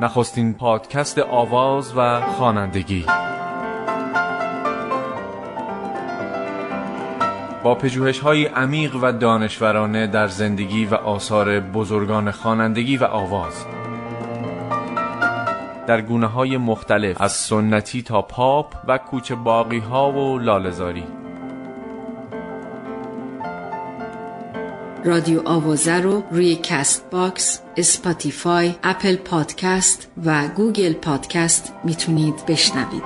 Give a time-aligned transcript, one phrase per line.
[0.00, 3.06] نخستین پادکست آواز و خوانندگی.
[7.62, 13.66] با پژوهش های عمیق و دانشورانه در زندگی و آثار بزرگان خوانندگی و آواز.
[15.86, 21.04] در گونه های مختلف از سنتی تا پاپ و کوچه باقی ها و لالزاری
[25.06, 33.02] رادیو آوازه رو روی Castbox، Spotify، Apple Podcast و Google Podcast می‌تونید بشنوید.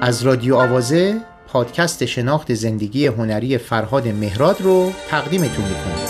[0.00, 6.06] از رادیو آوازه پادکست شناخت زندگی هنری فرهاد مهراد رو تقدیمتون می‌کنیم.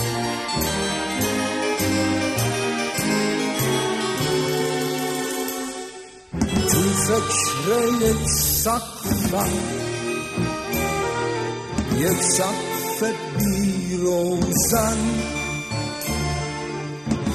[7.07, 9.49] فکر یک سقفم
[11.97, 12.72] یک سقف
[13.37, 14.97] بیروزن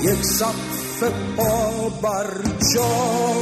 [0.02, 1.02] یک سقف
[1.36, 2.30] پا بر
[2.74, 3.34] جا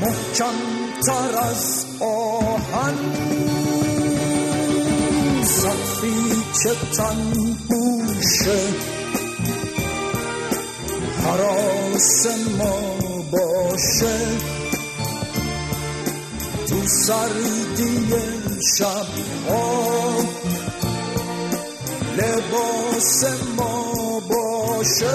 [0.00, 0.54] محکم
[1.06, 2.94] تر از آهن
[5.44, 7.32] سقفی که تن
[7.68, 8.60] بوشه
[11.24, 12.26] حراس
[12.58, 12.78] ما
[13.30, 14.18] باشه
[16.68, 17.98] تو سردی
[18.78, 19.06] شب
[22.18, 23.24] لباس
[23.56, 25.06] ما باشه.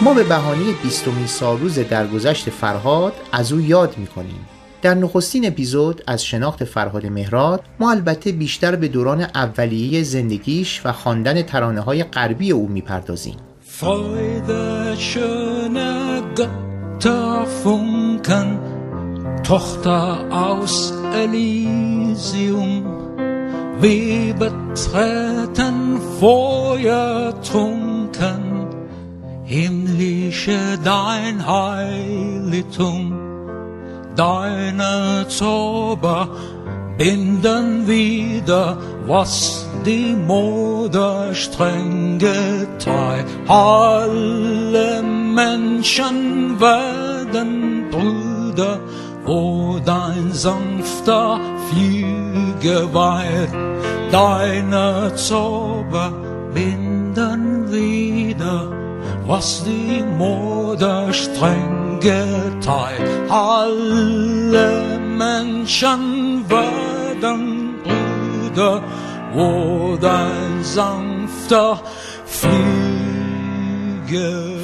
[0.00, 4.48] ما به بهانه بیستمین سالروز درگذشت فرهاد از او یاد می‌کنیم.
[4.82, 10.92] در نخستین اپیزود از شناخت فرهاد مهراد ما البته بیشتر به دوران اولیه زندگیش و
[10.92, 13.36] خواندن ترانه های غربی او می‌پردازیم.
[17.00, 18.48] Götterfunken,
[19.42, 22.84] Tochter aus Elysium,
[23.80, 28.66] wir betreten feuertrunken,
[29.44, 33.18] himmlische dein Heiligtum,
[34.14, 36.28] deine Zauber
[37.00, 43.24] binden wieder, was die Mode streng geteilt.
[43.48, 48.80] Alle Menschen werden Brüder,
[49.30, 53.54] wo dein sanfter Flüge weilt.
[54.10, 56.12] Deine Zauber
[56.52, 58.72] binden wieder,
[59.26, 63.08] was die Mode streng geteilt.
[63.28, 68.82] Alle Menschen werden Brüder,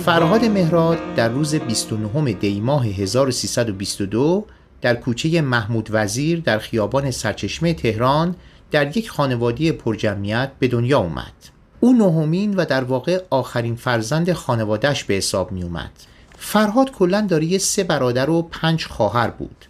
[0.05, 4.47] فرهاد مهراد در روز 29 دی ماه 1322
[4.81, 8.34] در کوچه محمود وزیر در خیابان سرچشمه تهران
[8.71, 11.33] در یک خانوادی پرجمعیت به دنیا اومد.
[11.81, 15.91] او نهمین و در واقع آخرین فرزند خانوادهش به حساب می اومد.
[16.39, 19.65] فرهاد کلا داری سه برادر و پنج خواهر بود.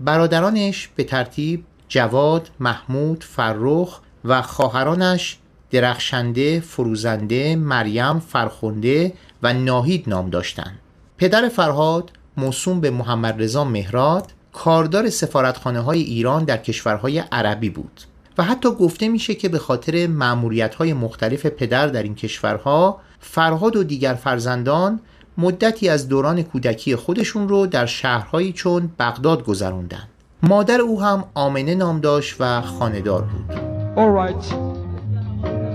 [0.00, 5.38] برادرانش به ترتیب جواد، محمود، فرخ و خواهرانش
[5.70, 9.12] درخشنده، فروزنده، مریم، فرخنده
[9.42, 10.78] و ناهید نام داشتند.
[11.18, 18.00] پدر فرهاد موسوم به محمد رضا مهراد کاردار سفارتخانه های ایران در کشورهای عربی بود
[18.38, 23.76] و حتی گفته میشه که به خاطر معمولیت های مختلف پدر در این کشورها فرهاد
[23.76, 25.00] و دیگر فرزندان
[25.38, 30.08] مدتی از دوران کودکی خودشون رو در شهرهایی چون بغداد گذروندن
[30.42, 34.87] مادر او هم آمنه نام داشت و خاندار بود All.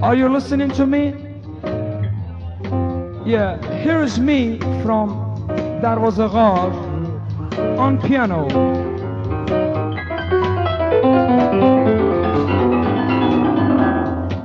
[0.04, 1.16] Are you listening to me?
[3.26, 5.48] Yeah, here is me from
[5.82, 6.74] Darwaza Ghar
[7.80, 8.50] on piano.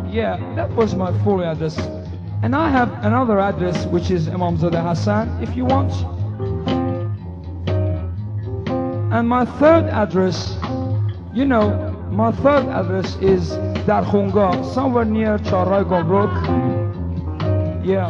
[0.08, 1.76] Yeah, that was my full address.
[2.44, 5.92] And I have another address which is Imam Zada Hassan if you want.
[9.12, 10.56] And my third address,
[11.34, 14.50] you know, my third address is در خونگا.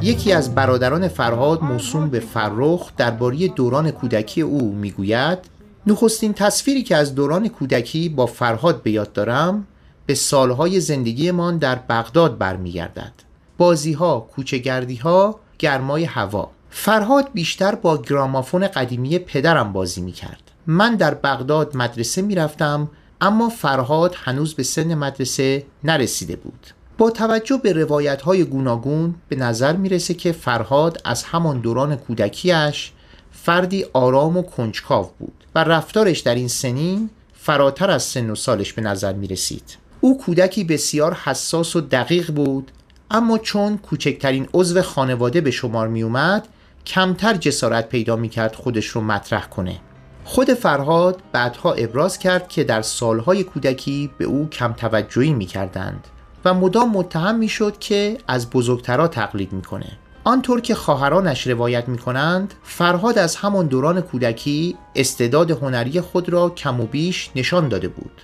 [0.02, 5.38] یکی از برادران فرهاد موسوم به فرخ درباره دوران کودکی او می‌گوید
[5.86, 9.66] نخستین تصویری که از دوران کودکی با فرهاد به یاد دارم
[10.06, 13.12] به سالهای زندگیمان در بغداد برمیگردد.
[13.58, 16.50] بازی ها، کوچگردی ها، گرمای هوا.
[16.70, 20.42] فرهاد بیشتر با گرامافون قدیمی پدرم بازی می‌کرد.
[20.66, 22.88] من در بغداد مدرسه می‌رفتم
[23.20, 26.66] اما فرهاد هنوز به سن مدرسه نرسیده بود
[26.98, 32.92] با توجه به روایت های گوناگون به نظر می‌رسه که فرهاد از همان دوران کودکیش
[33.32, 38.72] فردی آرام و کنجکاو بود و رفتارش در این سنین فراتر از سن و سالش
[38.72, 39.76] به نظر می رسید.
[40.00, 42.70] او کودکی بسیار حساس و دقیق بود
[43.10, 46.48] اما چون کوچکترین عضو خانواده به شمار می اومد
[46.86, 49.80] کمتر جسارت پیدا می کرد خودش رو مطرح کنه
[50.28, 56.06] خود فرهاد بعدها ابراز کرد که در سالهای کودکی به او کم توجهی می کردند
[56.44, 59.86] و مدام متهم می شد که از بزرگترها تقلید می‌کنه.
[60.24, 66.50] آنطور که خواهرانش روایت می کنند فرهاد از همان دوران کودکی استعداد هنری خود را
[66.50, 68.22] کم و بیش نشان داده بود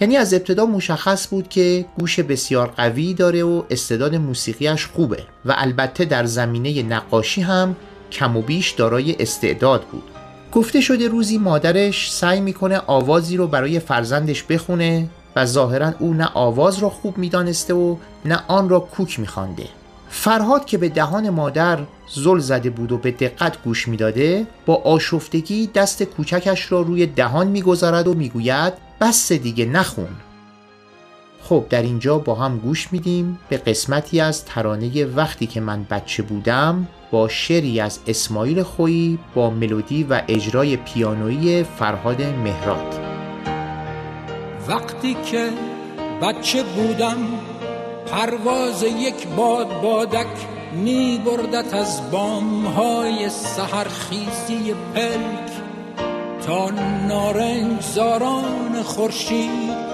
[0.00, 5.54] یعنی از ابتدا مشخص بود که گوش بسیار قوی داره و استعداد موسیقیش خوبه و
[5.58, 7.76] البته در زمینه نقاشی هم
[8.12, 10.11] کم و بیش دارای استعداد بود
[10.52, 16.28] گفته شده روزی مادرش سعی می‌کنه آوازی رو برای فرزندش بخونه و ظاهرا او نه
[16.34, 19.66] آواز را خوب می‌دانسته و نه آن را کوک میخوانده.
[20.08, 21.78] فرهاد که به دهان مادر
[22.14, 27.46] زل زده بود و به دقت گوش می‌داده با آشفتگی دست کوچکش را روی دهان
[27.46, 30.08] می‌گذارد و می‌گوید بس دیگه نخون.
[31.42, 36.22] خب در اینجا با هم گوش میدیم به قسمتی از ترانه وقتی که من بچه
[36.22, 36.88] بودم.
[37.12, 43.00] با شعری از اسماعیل خویی با ملودی و اجرای پیانویی فرهاد مهراد.
[44.68, 45.48] وقتی که
[46.22, 47.16] بچه بودم
[48.06, 50.26] پرواز یک باد بادک
[50.72, 55.52] می بردت از بام های سهرخیزی پلک.
[56.46, 56.70] تا
[57.08, 59.92] نارنج زاران خورشید.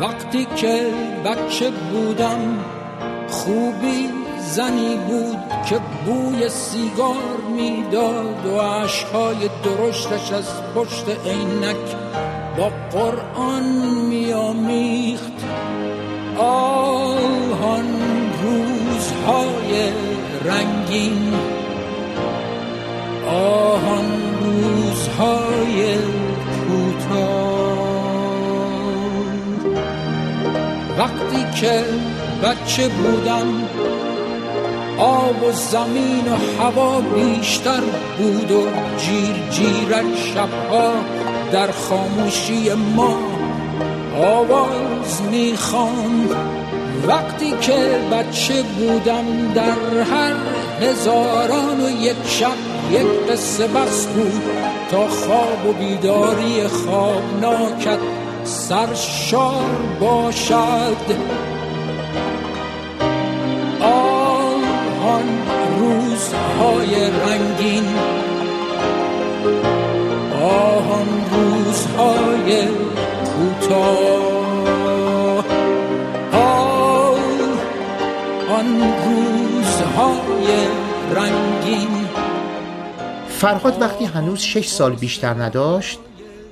[0.00, 0.86] وقتی که
[1.24, 2.58] بچه بودم
[3.28, 5.38] خوبی زنی بود
[5.68, 11.96] که بوی سیگار می‌داد و عشقهای درشتش از پشت عینک
[12.58, 13.64] با قرآن
[14.08, 15.32] میامیخت
[16.38, 17.86] آهان
[18.42, 19.92] روزهای
[20.44, 21.32] رنگین
[23.28, 24.06] آهان
[24.42, 25.96] روزهای
[26.68, 27.56] کوتاه.
[30.98, 31.84] وقتی که
[32.42, 33.46] بچه بودم
[34.98, 37.80] آب و زمین و هوا بیشتر
[38.18, 38.66] بود و
[38.98, 40.92] جیر جیرک شبها
[41.52, 43.18] در خاموشی ما
[44.16, 46.30] آواز می‌خواند
[47.08, 50.34] وقتی که بچه بودم در هر
[50.80, 54.42] هزاران و یک شب یک قصه بس بود
[54.90, 57.98] تا خواب و بیداری خوابناکت
[58.44, 59.64] سرشار
[60.00, 60.96] باشد.
[65.78, 67.84] روزهای رنگین.
[70.42, 72.66] آن روزهای
[73.26, 74.36] کوتاه.
[78.50, 80.66] آن روزهای
[81.14, 81.88] رنگین.
[83.28, 85.98] فرهاد وقتی هنوز شش سال بیشتر نداشت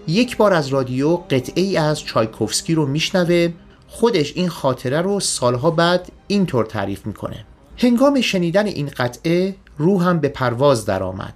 [0.08, 3.52] یک بار از رادیو قطعه ای از چایکوفسکی رو میشنوه.
[3.88, 7.44] خودش این خاطره رو سالها بعد اینطور تعریف می‌کنه.
[7.78, 11.34] هنگام شنیدن این قطعه روحم به پرواز درآمد.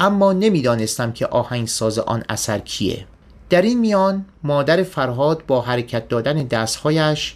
[0.00, 3.06] اما نمی‌دانستم که آهنگساز آن اثر کیه.
[3.50, 7.34] در این میان مادر فرهاد با حرکت دادن دستهایش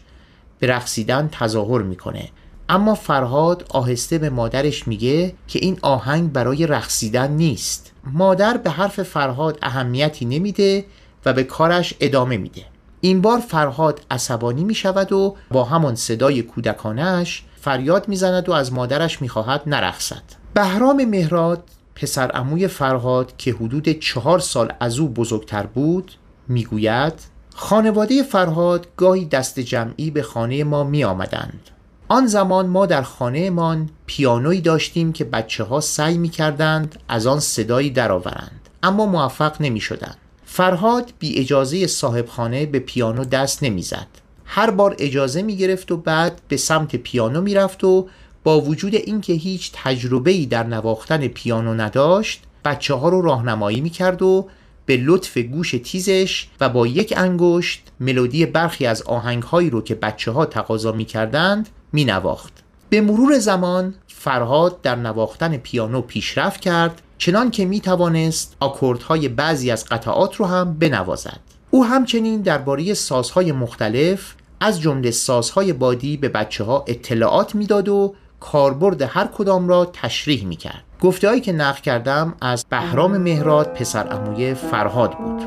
[0.58, 2.28] به رقصیدن تظاهر می‌کنه.
[2.68, 7.92] اما فرهاد آهسته به مادرش میگه که این آهنگ برای رقصیدن نیست.
[8.04, 10.84] مادر به حرف فرهاد اهمیتی نمیده
[11.26, 12.62] و به کارش ادامه میده.
[13.00, 19.22] این بار فرهاد عصبانی می‌شود و با همان صدای کودکانش فریاد می‌زند و از مادرش
[19.22, 20.22] می‌خواهد نرخصد
[20.54, 21.64] بهرام مهراد
[21.94, 26.12] پسر اموی فرهاد که حدود چهار سال از او بزرگتر بود
[26.48, 27.12] می‌گوید
[27.54, 31.70] خانواده فرهاد گاهی دست جمعی به خانه ما می آمدند.
[32.08, 37.40] آن زمان ما در خانهمان پیانویی داشتیم که بچه ها سعی می کردند از آن
[37.40, 40.16] صدایی درآورند اما موفق نمی شدند.
[40.44, 44.06] فرهاد بی اجازه صاحب خانه به پیانو دست نمی‌زد.
[44.52, 48.08] هر بار اجازه می گرفت و بعد به سمت پیانو می رفت و
[48.44, 53.90] با وجود اینکه هیچ تجربه ای در نواختن پیانو نداشت بچه ها رو راهنمایی می
[53.90, 54.48] کرد و
[54.86, 60.30] به لطف گوش تیزش و با یک انگشت ملودی برخی از آهنگهایی رو که بچه
[60.30, 62.52] ها تقاضا می کردند می نواخت.
[62.88, 69.70] به مرور زمان فرهاد در نواختن پیانو پیشرفت کرد چنان که می توانست آکوردهای بعضی
[69.70, 71.40] از قطعات رو هم بنوازد.
[71.70, 78.14] او همچنین درباره سازهای مختلف از جمله سازهای بادی به بچه ها اطلاعات می‌داد و
[78.40, 80.84] کاربرد هر کدام را تشریح می کرد.
[81.00, 85.42] گفته که نقل کردم از بهرام مهراد پسر اموی فرهاد بود.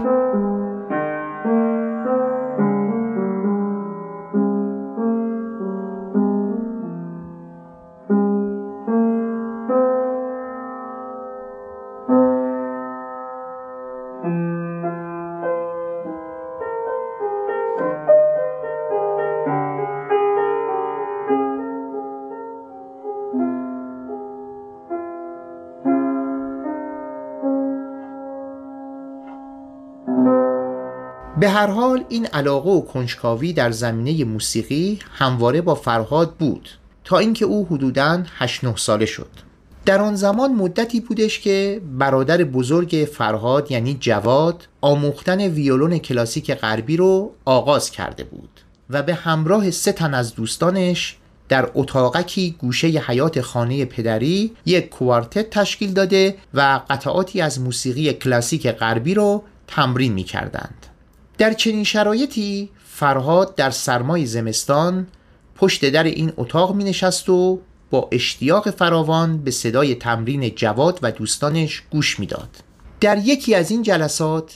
[31.44, 36.70] به هر حال این علاقه و کنجکاوی در زمینه موسیقی همواره با فرهاد بود
[37.04, 39.30] تا اینکه او حدوداً 8 9 ساله شد
[39.86, 46.98] در آن زمان مدتی بودش که برادر بزرگ فرهاد یعنی جواد آموختن ویولون کلاسیک غربی
[46.98, 51.18] رو آغاز کرده بود و به همراه سه تن از دوستانش
[51.50, 58.68] در اتاقکی گوشه حیات خانه پدری یک کوارتت تشکیل داده و قطعاتی از موسیقی کلاسیک
[58.68, 60.83] غربی رو تمرین می کردند.
[61.38, 65.08] در چنین شرایطی فرهاد در سرمای زمستان
[65.56, 67.60] پشت در این اتاق می نشست و
[67.90, 72.50] با اشتیاق فراوان به صدای تمرین جواد و دوستانش گوش می‌داد.
[73.00, 74.56] در یکی از این جلسات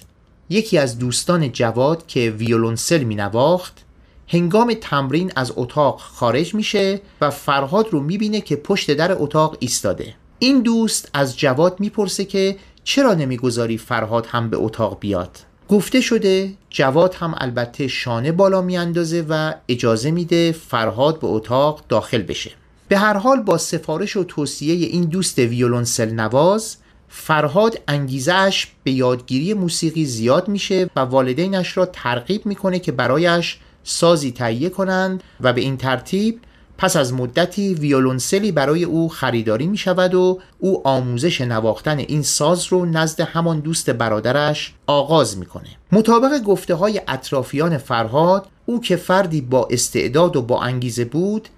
[0.50, 3.86] یکی از دوستان جواد که ویولونسل می نواخت
[4.28, 10.16] هنگام تمرین از اتاق خارج میشه و فرهاد رو می‌بینه که پشت در اتاق ایستاده
[10.40, 16.54] این دوست از جواد می‌پرسه که چرا نمی‌گذاری فرهاد هم به اتاق بیاد گفته شده
[16.70, 22.52] جواد هم البته شانه بالا میاندازه و اجازه میده فرهاد به اتاق داخل بشه.
[22.88, 26.78] به هر حال با سفارش و توصیه این دوست ویولونسل نواز
[27.10, 34.32] فرهاد انگیزش به یادگیری موسیقی زیاد میشه و والدینش را ترغیب می‌کنه که برایش سازی
[34.32, 36.40] تهیه کنند و به این ترتیب
[36.78, 42.66] پس از مدتی ویولونسلی برای او خریداری می شود و او آموزش نواختن این ساز
[42.66, 45.70] رو نزد همان دوست برادرش آغاز می‌کنه.
[45.92, 51.50] مطابق گفته های اطرافیان فرهاد او که فردی با استعداد و با انگیزه بود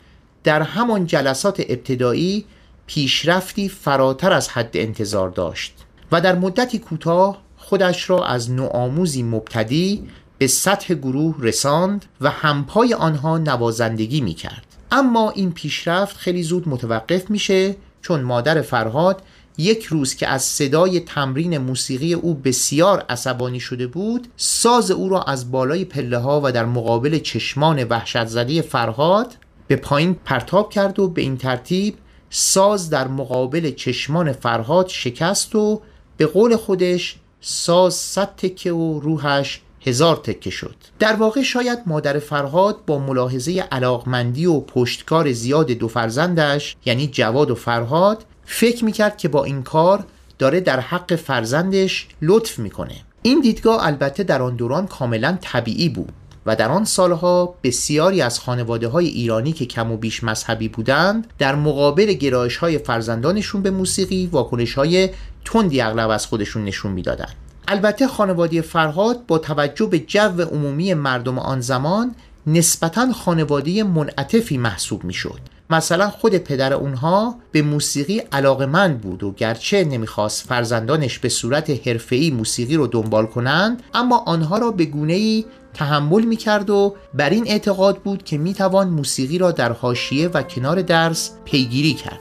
[0.44, 2.46] در همان جلسات ابتدایی
[2.88, 5.74] پیشرفتی فراتر از حد انتظار داشت
[6.12, 10.08] و در مدتی کوتاه خودش را از نوآموزی مبتدی
[10.38, 14.69] به سطح گروه رساند و همپای آنها نوازندگی می کرد.
[14.92, 19.22] اما این پیشرفت خیلی زود متوقف میشه چون مادر فرهاد
[19.58, 25.22] یک روز که از صدای تمرین موسیقی او بسیار عصبانی شده بود ساز او را
[25.22, 29.36] از بالای پله ها و در مقابل چشمان وحشت زده فرهاد
[29.68, 31.96] به پایین پرتاب کرد و به این ترتیب
[32.30, 35.82] ساز در مقابل چشمان فرهاد شکست و
[36.18, 40.76] به قول خودش ساز صد تکه و روحش هزار تکه شد.
[41.00, 47.52] در واقع شاید مادر فرهاد با ملاحظه علاقمندی و پشتکار زیاد دو فرزندش یعنی جواد
[47.52, 50.06] و فرهاد فکر می‌کرد که با این کار
[50.40, 52.96] داره در حق فرزندش لطف می‌کنه.
[53.22, 56.12] این دیدگاه البته در آن دوران کاملا طبیعی بود
[56.46, 61.28] و در آن سالها بسیاری از خانواده های ایرانی که کم و بیش مذهبی بودند
[61.38, 65.10] در مقابل گرایش های فرزندانشون به موسیقی واکنش های
[65.46, 67.36] تندی اغلب از خودشون نشون می‌دادند.
[67.72, 72.16] البته خانواده فرهاد با توجه به جو عمومی مردم آن زمان
[72.48, 75.40] نسبتا خانواده منعطفی محسوب می‌شد.
[75.70, 82.32] مثلا خود پدر اونها به موسیقی علاقمند بود و گرچه نمی‌خواست فرزندانش به صورت حرفه‌ای
[82.32, 87.98] موسیقی رو دنبال کنند اما آنها را به گونه‌ای تحمل می‌کرد و بر این اعتقاد
[87.98, 92.20] بود که می‌توان موسیقی را در حاشیه و کنار درس پیگیری کرد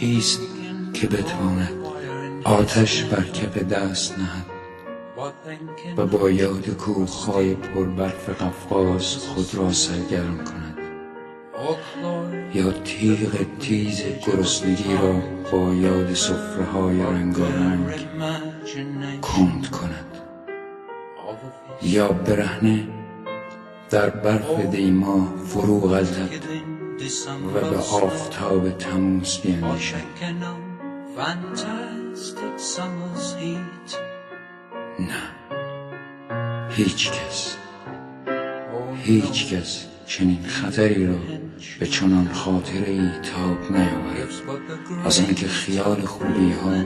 [0.00, 0.40] کیست
[0.94, 1.83] که بتواند
[2.44, 4.46] آتش بر کف دست نهد
[5.96, 10.78] و با یاد کوخهای پر برف قفقاز خود را سرگرم کند.
[12.54, 15.20] یا تیغ تیز گرسنگی را
[15.52, 17.86] با یاد صفره های رنگارنگ
[19.22, 20.18] کند کند.
[21.82, 22.88] یا برهنه
[23.90, 26.44] در برف دیما فرو غلطد
[27.54, 29.96] و به آفتاب تموز بیندیشد.
[34.98, 35.22] نه.
[36.70, 37.56] هیچ کس.
[39.02, 41.14] هیچ کس چنین خطری را
[41.80, 44.32] به چنان خاطره ای تاب نیاورد.
[45.04, 46.84] از اینکه خیال خوبی ها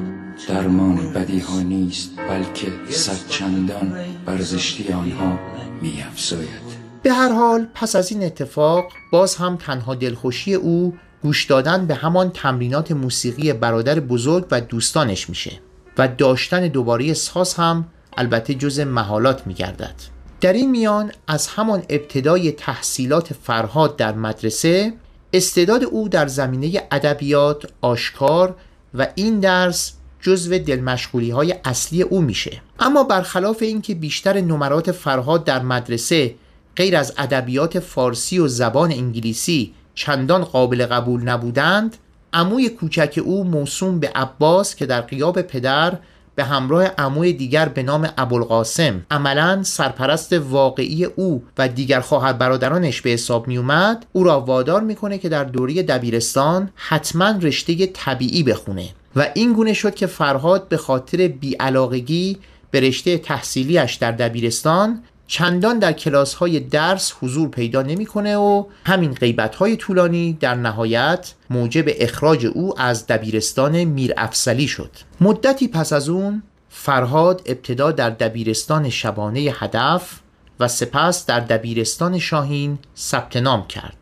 [0.49, 5.39] درمان بدی ها نیست بلکه صد چندان برزشتی آنها
[5.83, 11.45] می افزاید به هر حال پس از این اتفاق باز هم تنها دلخوشی او گوش
[11.45, 15.53] دادن به همان تمرینات موسیقی برادر بزرگ و دوستانش میشه
[15.99, 19.95] و داشتن دوباره ساز هم البته جز محالات میگردد.
[20.41, 24.93] در این میان از همان ابتدای تحصیلات فرهاد در مدرسه
[25.33, 28.57] استعداد او در زمینه ادبیات آشکار
[28.95, 32.61] و این درس جزو دلمشغولی های اصلی او میشه.
[32.81, 36.35] اما برخلاف اینکه بیشتر نمرات فرهاد در مدرسه
[36.77, 41.97] غیر از ادبیات فارسی و زبان انگلیسی چندان قابل قبول نبودند
[42.33, 45.99] عموی کوچک او موسوم به عباس که در قیاب پدر
[46.35, 53.01] به همراه عموی دیگر به نام ابوالقاسم عملا سرپرست واقعی او و دیگر خواهر برادرانش
[53.01, 58.43] به حساب می اومد او را وادار می‌کنه که در دوره دبیرستان حتما رشته طبیعی
[58.43, 62.39] بخونه و این گونه شد که فرهاد به خاطر بیعلاقگی
[62.71, 69.13] به رشته تحصیلیش در دبیرستان چندان در کلاس های درس حضور پیدا نمی‌کنه و همین
[69.13, 74.91] غیبت های طولانی در نهایت موجب اخراج او از دبیرستان میر افسلی شد.
[75.21, 80.21] مدتی پس از اون فرهاد ابتدا در دبیرستان شبانه هدف
[80.61, 83.97] و سپس در دبیرستان شاهین ثبت نام کرد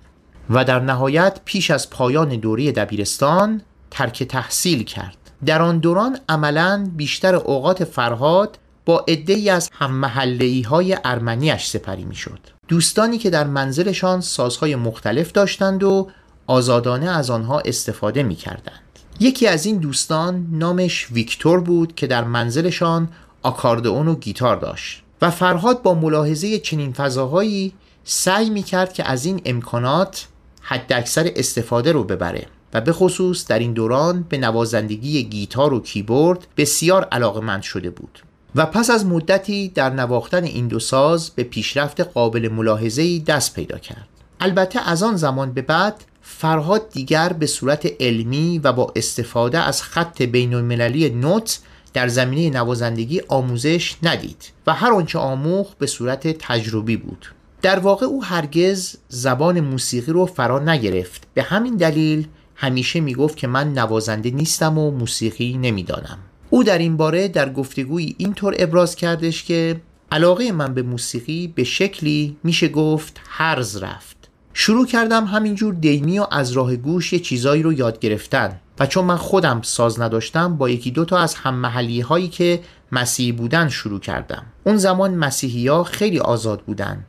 [0.50, 5.16] و در نهایت پیش از پایان دوره دبیرستان ترک تحصیل کرد.
[5.47, 12.05] در آن دوران عملا بیشتر اوقات فرهاد با عدهای از هم محلی های ارمنیش سپری
[12.05, 12.38] می‌شد.
[12.69, 16.09] دوستانی که در منزلشان سازهای مختلف داشتند و
[16.47, 18.81] آزادانه از آنها استفاده می کردند.
[19.21, 23.09] یکی از این دوستان نامش ویکتور بود که در منزلشان
[23.43, 27.73] آکاردئون و گیتار داشت و فرهاد با ملاحظه چنین فضاهایی
[28.05, 30.26] سعی می کرد که از این امکانات
[30.61, 35.81] حد اکثر استفاده رو ببره و به خصوص در این دوران به نوازندگی گیتار و
[35.81, 38.19] کیبورد بسیار علاقمند شده بود
[38.56, 43.78] و پس از مدتی در نواختن این دو ساز به پیشرفت قابل ملاحظه‌ای دست پیدا
[43.78, 44.08] کرد.
[44.40, 49.82] البته از آن زمان به بعد فرهاد دیگر به صورت علمی و با استفاده از
[49.82, 51.58] خط بین المللی نوت
[51.92, 57.26] در زمینه نوازندگی آموزش ندید و هر آنچه آموخت به صورت تجربی بود.
[57.62, 61.26] در واقع او هرگز زبان موسیقی رو فرا نگرفت.
[61.34, 66.18] به همین دلیل همیشه می‌گفت که من نوازنده نیستم و موسیقی نمی‌دانم.
[66.50, 69.81] او در این باره در گفتگویی اینطور ابراز کردش که
[70.12, 74.17] علاقه من به موسیقی به شکلی میشه گفت هرز رفت.
[74.55, 79.05] شروع کردم همینجور دینی و از راه گوش یه چیزایی رو یاد گرفتن و چون
[79.05, 81.65] من خودم ساز نداشتم با یکی دوتا از هم
[82.00, 82.61] هایی که
[82.93, 84.43] مسیحی بودن شروع کردم.
[84.65, 87.05] اون زمان مسیحی ها خیلی آزاد بودن.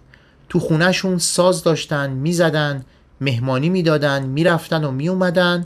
[0.49, 2.85] تو خونهشون ساز داشتن می‌زدن
[3.21, 5.65] مهمانی می‌دادن می‌رفتن و میومدن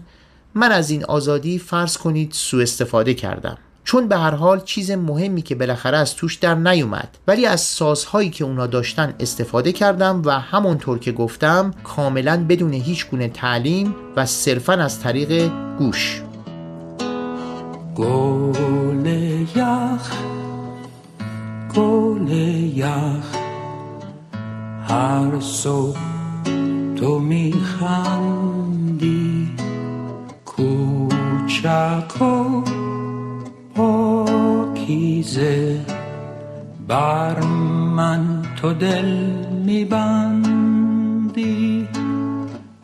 [0.55, 3.57] من از این آزادی فرض کنید سوء استفاده کردم.
[3.83, 7.17] چون به هر حال چیز مهمی که بالاخره از توش در نیومد.
[7.27, 13.09] ولی از سازهایی که اونا داشتن استفاده کردم و همونطور که گفتم کاملا بدون هیچ
[13.09, 16.21] گونه تعلیم و صرفا از طریق گوش.
[17.95, 19.05] گل
[19.55, 20.11] یخ
[21.75, 22.31] گل
[22.75, 23.35] یخ
[24.87, 25.99] هر صبح
[26.95, 28.21] تو میخندی.
[31.61, 32.17] کوچک
[33.75, 35.55] پاکیزه
[36.87, 37.43] بر
[37.95, 39.15] من تو دل
[39.65, 41.07] میبندی.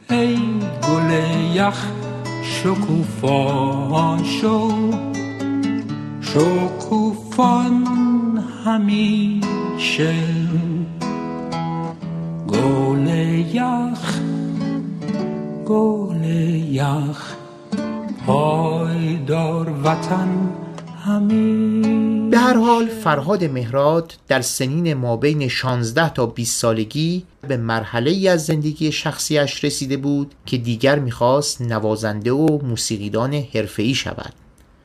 [0.10, 0.38] ای
[0.88, 1.12] گل
[1.54, 1.86] یخ
[2.44, 4.72] شکوفا شو
[6.22, 7.88] شکوفان
[8.66, 10.16] همیشه.
[12.48, 13.08] گل
[13.54, 14.20] یخ
[15.66, 16.24] گل
[16.72, 17.37] یخ
[18.28, 20.50] پایدار وطن
[22.30, 28.12] به هر حال فرهاد مهراد در سنین ما بین 16 تا 20 سالگی به مرحله
[28.12, 34.34] ای از زندگی شخصیش رسیده بود که دیگر می‌خواست نوازنده و موسیقیدان حرفه‌ای شود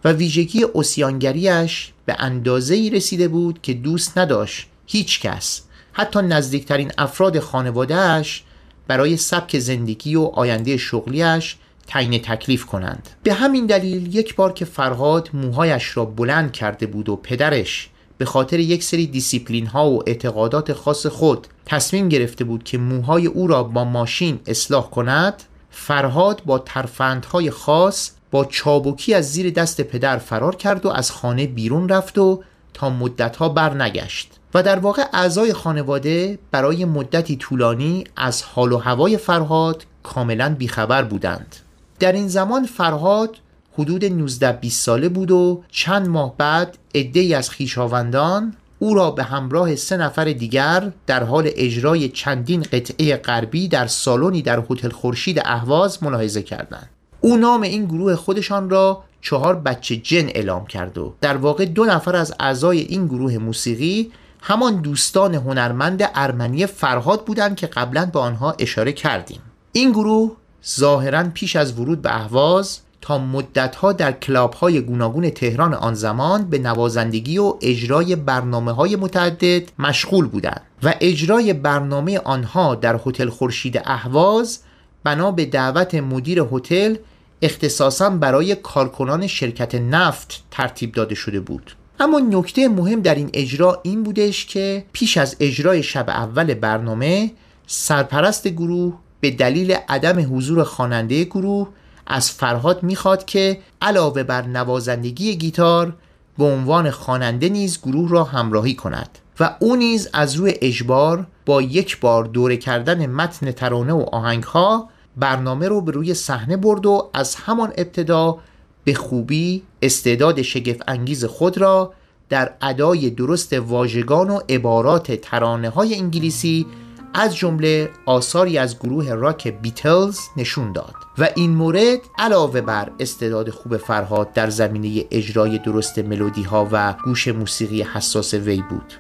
[0.05, 6.93] و ویژگی عصیانگریش به اندازه ای رسیده بود که دوست نداشت هیچ کس حتی نزدیکترین
[6.99, 8.43] افراد خانوادهش
[8.89, 13.09] برای سبک زندگی و آینده شغلیش تعیین تکلیف کنند.
[13.23, 18.25] به همین دلیل یک بار که فرهاد موهایش را بلند کرده بود و پدرش به
[18.25, 23.47] خاطر یک سری دیسیپلین ها و اعتقادات خاص خود تصمیم گرفته بود که موهای او
[23.47, 30.19] را با ماشین اصلاح کند فرهاد با ترفندهای خاص با چابکی از زیر دست پدر
[30.19, 32.43] فرار کرد و از خانه بیرون رفت و
[32.75, 34.33] تا مدتها برنگشت.
[34.55, 41.03] و در واقع اعضای خانواده برای مدتی طولانی از حال و هوای فرهاد کاملا بیخبر
[41.03, 41.57] بودند.
[42.03, 43.37] در این زمان فرهاد
[43.79, 49.23] حدود 19 20 ساله بود و چند ماه بعد عده‌ای از خیشاوندان او را به
[49.23, 55.43] همراه سه نفر دیگر در حال اجرای چندین قطعه غربی در سالنی در هتل خورشید
[55.45, 56.91] اهواز ملاحظه کردند.
[57.21, 61.85] او نام این گروه خودشان را چهار بچه جن اعلام کرد و در واقع دو
[61.85, 68.19] نفر از اعضای این گروه موسیقی همان دوستان هنرمند ارمنی فرهاد بودند که قبلا به
[68.19, 69.41] آنها اشاره کردیم
[69.73, 75.75] این گروه ظاهرا پیش از ورود به اهواز تا مدتها در کلاب های گوناگون تهران
[75.75, 82.75] آن زمان به نوازندگی و اجرای برنامه های متعدد مشغول بودند و اجرای برنامه آنها
[82.75, 84.59] در هتل خورشید اهواز
[85.05, 86.97] بنا به دعوت مدیر هتل
[87.43, 91.73] اختصاصا برای کارکنان شرکت نفت ترتیب داده شده بود.
[92.01, 97.31] اما نکته مهم در این اجرا این بودش که پیش از اجرای شب اول برنامه
[97.67, 101.69] سرپرست گروه به دلیل عدم حضور خواننده گروه
[102.07, 105.97] از فرهاد می‌خواد که علاوه بر نوازندگی گیتار
[106.39, 111.63] به عنوان خواننده نیز گروه را همراهی کند و او نیز از روی اجبار با
[111.63, 117.11] یک بار دوره کردن متن ترانه و آهنگها برنامه رو به روی صحنه برد و
[117.15, 118.39] از همان ابتدا
[118.85, 121.93] به خوبی استعداد شگفت انگیز خود را
[122.29, 126.67] در ادای درست واژگان و عبارات ترانه های انگلیسی
[127.15, 133.51] از جمله آثاری از گروه راک بیتلز نشون داد و این مورد علاوه بر استعداد
[133.51, 138.95] خوب فرهاد در زمینه اجرای درست ملودی ها و گوش موسیقی حساس وی بود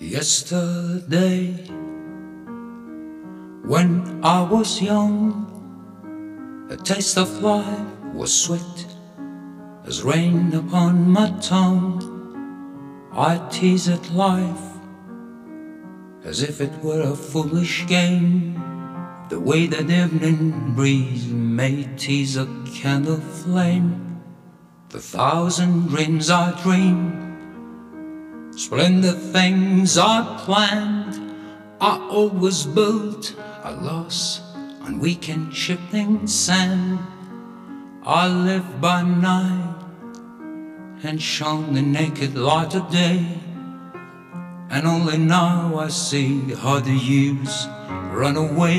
[0.00, 1.40] Yesterday,
[3.72, 3.90] when
[4.22, 5.14] I was young,
[6.68, 8.78] the taste of life was sweet
[9.86, 12.02] as rain upon my tongue.
[13.12, 14.73] I teased life
[16.24, 18.54] as if it were a foolish game.
[19.28, 24.22] The way that evening breeze may tease a candle flame.
[24.88, 31.20] The thousand dreams I dreamed, splendid things I planned.
[31.80, 33.34] I always built
[33.64, 34.40] a loss
[34.80, 36.98] on weekend shifting sand.
[38.04, 39.74] I live by night
[41.02, 43.26] and shone the naked light of day.
[44.76, 46.30] And only now I see
[46.62, 47.54] how the years
[48.20, 48.78] run away.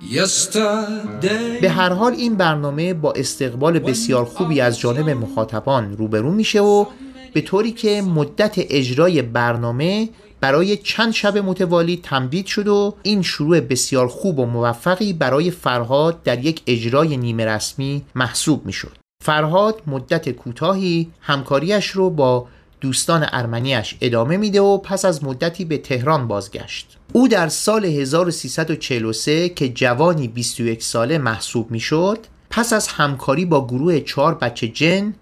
[0.00, 1.60] Yesterday.
[1.60, 6.84] به هر حال این برنامه با استقبال بسیار خوبی از جانب مخاطبان روبرو میشه و
[7.32, 10.08] به طوری که مدت اجرای برنامه
[10.40, 16.22] برای چند شب متوالی تمدید شد و این شروع بسیار خوب و موفقی برای فرهاد
[16.22, 18.96] در یک اجرای نیمه رسمی محسوب می‌شد.
[19.24, 22.46] فرهاد مدت کوتاهی همکاریش رو با
[22.80, 26.96] دوستان ارمنیش ادامه میده و پس از مدتی به تهران بازگشت.
[27.12, 32.18] او در سال 1343 که جوانی 21 ساله محسوب می‌شد،
[32.50, 35.14] پس از همکاری با گروه چهار بچه جن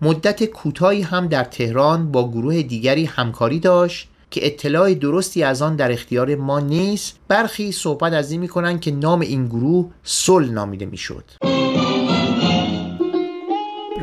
[0.00, 5.76] مدت کوتاهی هم در تهران با گروه دیگری همکاری داشت که اطلاع درستی از آن
[5.76, 10.86] در اختیار ما نیست برخی صحبت از این می‌کنن که نام این گروه سل نامیده
[10.86, 11.24] می‌شد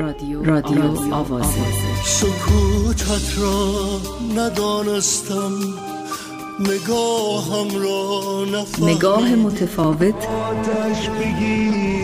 [0.01, 1.59] رادیو رادیو آوازه.
[2.03, 4.01] سکوتت را
[4.37, 5.51] ندانستم
[6.59, 8.45] نگاهم را
[8.81, 10.27] نگاه متفاوت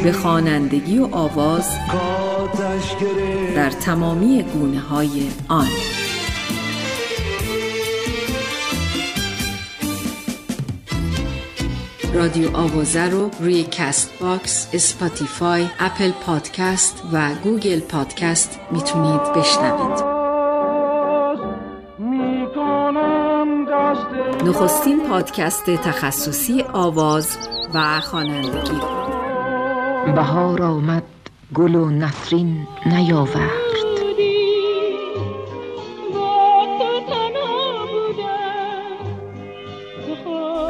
[0.03, 1.65] به خوانندگی و آواز
[3.55, 5.67] در تمامی گونه های آن.
[12.17, 20.03] رادیو آوازه رو روی Castbox، Spotify، Apple Podcast و Google Podcast می‌تونید بشنوید.
[24.45, 27.37] نخستین پادکست تخصصی آواز
[27.73, 28.81] و خوانندگی.
[30.15, 31.03] بهار آمد
[31.53, 33.66] گل و نفرین نیاورد.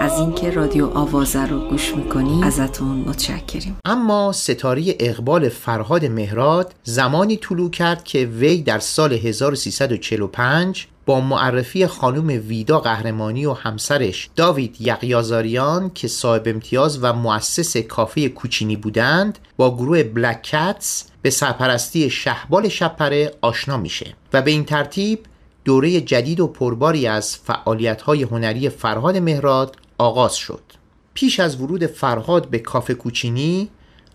[0.07, 3.77] از اینکه رادیو آوازه رو گوش می‌کنید ازتون متشکریم.
[3.85, 11.87] اما ستاره اقبال فرهاد مهراد زمانی طلوع کرد که وی در سال 1345 با معرفی
[11.87, 19.39] خانم ویدا قهرمانی و همسرش داوید یقیازاریان که صاحب امتیاز و مؤسس کافه کوچینی بودند
[19.57, 25.19] با گروه بلک کتس به سرپرستی شهبال شپره آشنا میشه و به این ترتیب
[25.65, 30.61] دوره جدید و پرباری از فعالیت‌های هنری فرهاد مهراد آغاز شد.
[31.13, 33.69] پیش از ورود فرهاد به کافه کوچینی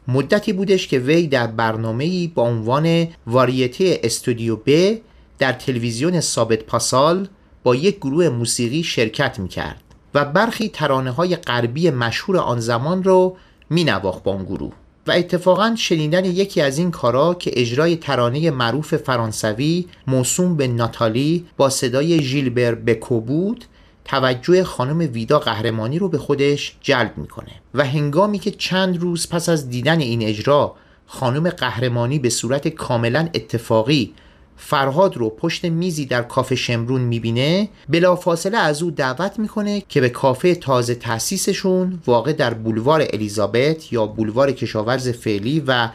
[0.09, 4.99] مدتی بودش که وی در برنامه‌ای با عنوان واریته استودیو ب
[5.39, 7.29] در تلویزیون ثابت پاسال
[7.63, 9.83] با یک گروه موسیقی شرکت می‌کرد
[10.15, 13.37] و برخی ترانه های غربی مشهور آن زمان رو
[13.71, 14.73] مینواخت با اون گروه
[15.07, 21.47] و اتفاقا شنیدن یکی از این کارا که اجرای ترانه معروف فرانسوی موسوم به ناتالی
[21.57, 23.65] با صدای ژیلبر بکو بود
[24.05, 29.49] توجه خانم ویدا قهرمانی رو به خودش جلب می‌کنه و هنگامی که چند روز پس
[29.49, 30.75] از دیدن این اجرا
[31.07, 34.15] خانم قهرمانی به صورت کاملا اتفاقی
[34.57, 40.09] فرهاد رو پشت میزی در کافه شمرون می‌بینه بلافاصله از او دعوت می‌کنه که به
[40.09, 45.89] کافه تازه تأسیسشون واقع در بولوار الیزابت یا بولوار کشاورز فعلی و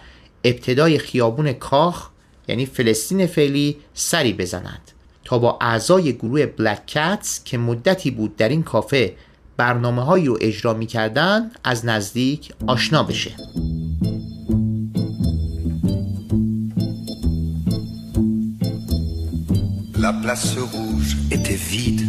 [0.43, 2.09] ابتدای خیابون کاخ
[2.47, 4.91] یعنی فلسطین فعلی سری بزنند.
[5.27, 9.13] تا با اعضای گروه بلک کتس که مدتی بود در این کافه
[9.57, 13.31] برنامه هایی رو اجرا می‌کردن از نزدیک آشنا بشه
[20.05, 22.05] La place rouge était vide.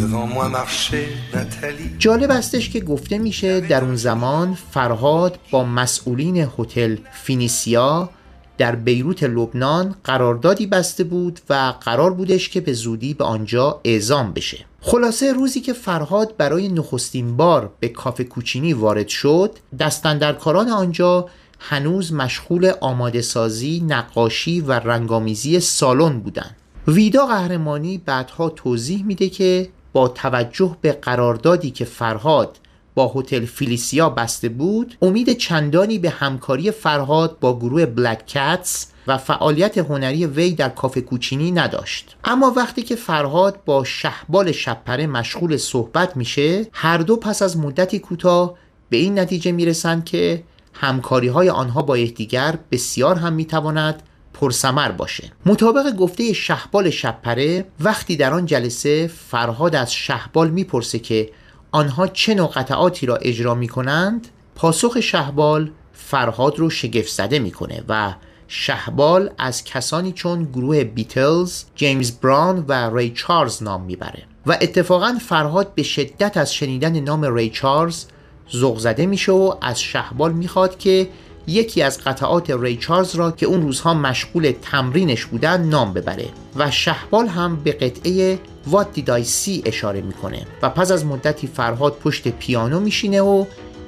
[0.00, 1.96] Devant moi marchait Nathalie.
[1.98, 8.10] جالب استش که گفته میشه در اون زمان فرهاد با مسئولین هتل فینیسیا
[8.58, 14.32] در بیروت لبنان قراردادی بسته بود و قرار بودش که به زودی به آنجا اعزام
[14.32, 21.28] بشه خلاصه روزی که فرهاد برای نخستین بار به کافه کوچینی وارد شد دستندرکاران آنجا
[21.58, 26.56] هنوز مشغول آماده سازی، نقاشی و رنگامیزی سالن بودند.
[26.88, 32.58] ویدا قهرمانی بعدها توضیح میده که با توجه به قراردادی که فرهاد
[32.96, 39.18] با هتل فیلیسیا بسته بود امید چندانی به همکاری فرهاد با گروه بلک کتس و
[39.18, 42.16] فعالیت هنری وی در کافه کوچینی نداشت.
[42.24, 47.98] اما وقتی که فرهاد با شهبال شپره مشغول صحبت میشه هر دو پس از مدتی
[47.98, 48.54] کوتاه
[48.90, 54.02] به این نتیجه می‌رسند که همکاری های آنها با یکدیگر بسیار هم می‌تواند
[54.34, 55.32] پرسمر باشه.
[55.46, 61.30] مطابق گفته شهبال شپره وقتی در آن جلسه فرهاد از شهبال می‌پرسه که
[61.70, 67.82] آنها چه نوع قطعاتی را اجرا می کنند پاسخ شهبال فرهاد رو شگفت زده می‌کنه
[67.88, 68.14] و
[68.48, 75.18] شهبال از کسانی چون گروه بیتلز، جیمز براون و ری چارلز نام می‌بره و اتفاقا
[75.28, 78.04] فرهاد به شدت از شنیدن نام ری چارلز
[78.52, 81.08] ذوق زده میشه و از شهبال می‌خواد که
[81.46, 86.70] یکی از قطعات ری چارلز را که اون روزها مشغول تمرینش بودن نام ببره و
[86.70, 90.46] شهبال هم به قطعه وات دیدای سی اشاره می‌کنه.
[90.62, 93.44] و پس از مدتی فرهاد پشت پیانو میشینه و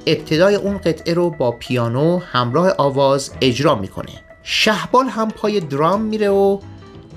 [0.07, 4.13] ابتدای اون قطعه رو با پیانو همراه آواز اجرا می‌کنه.
[4.43, 6.59] شهبال هم پای درام میره و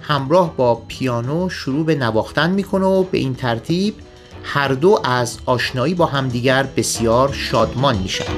[0.02, 3.96] همراه با پیانو شروع به نواختن می‌کنه و به این ترتیب
[4.44, 8.32] هر دو از آشنایی با همدیگر بسیار شادمان میشن.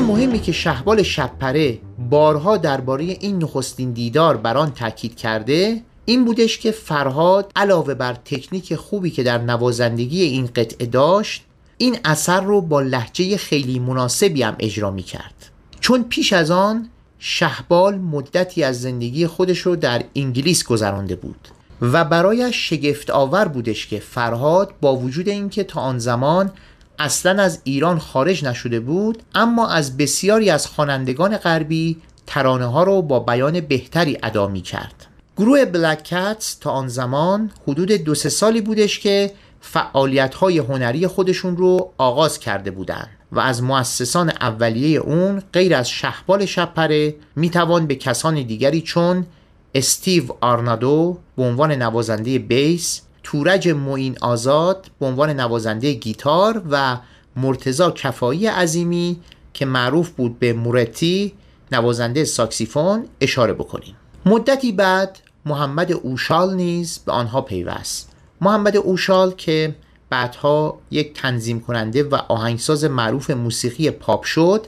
[0.00, 1.78] مهمی که شهبال شبپره
[2.10, 8.14] بارها درباره این نخستین دیدار بر آن تاکید کرده این بودش که فرهاد علاوه بر
[8.14, 11.44] تکنیک خوبی که در نوازندگی این قطعه داشت
[11.78, 16.88] این اثر رو با لحجه خیلی مناسبی هم اجرا می کرد چون پیش از آن
[17.18, 21.48] شهبال مدتی از زندگی خودش رو در انگلیس گذرانده بود
[21.80, 26.52] و برایش شگفت آور بودش که فرهاد با وجود اینکه تا آن زمان
[26.98, 33.02] اصلا از ایران خارج نشده بود اما از بسیاری از خوانندگان غربی ترانه ها رو
[33.02, 35.06] با بیان بهتری ادا می کرد.
[35.36, 41.06] گروه بلک کتس تا آن زمان حدود دو سه سالی بودش که فعالیت های هنری
[41.06, 47.86] خودشون رو آغاز کرده بودند و از مؤسسان اولیه اون غیر از شهبال شپره می‌توان
[47.86, 49.26] به کسان دیگری چون
[49.74, 56.98] استیو آرنادو به عنوان نوازنده بیس تورج معین آزاد به عنوان نوازنده گیتار و
[57.36, 59.20] مرتزا کفایی عظیمی
[59.54, 61.34] که معروف بود به مورتی
[61.72, 63.96] نوازنده ساکسیفون اشاره بکنیم.
[64.26, 68.12] مدتی بعد محمد اوشال نیز به آنها پیوست.
[68.40, 69.76] محمد اوشال که
[70.10, 74.66] بعدها یک تنظیم کننده و آهنگساز معروف موسیقی پاپ شد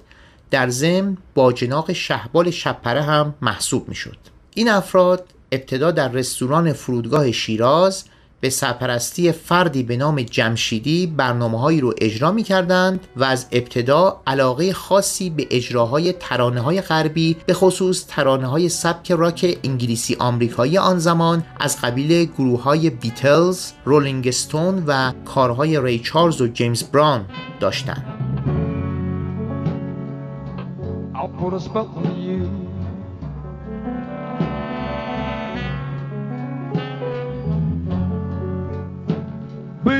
[0.51, 4.17] در ضمن با جناق شهبال شپره هم محسوب می شد
[4.55, 8.05] این افراد ابتدا در رستوران فرودگاه شیراز
[8.41, 14.21] به سرپرستی فردی به نام جمشیدی برنامه هایی رو اجرا می کردند و از ابتدا
[14.27, 20.79] علاقه خاصی به اجراهای ترانه های غربی به خصوص ترانه های سبک راک انگلیسی آمریکایی
[20.79, 26.83] آن زمان از قبیل گروه های بیتلز، رولینگ استون و کارهای ری چارلز و جیمز
[26.83, 27.25] براون
[27.61, 28.05] داشتند.
[39.79, 39.95] You